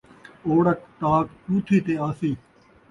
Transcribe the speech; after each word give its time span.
اوڑک 0.47 0.79
تاک 0.99 1.25
چوتھی 1.43 1.77
تے 1.85 1.93
آسی 2.07 2.31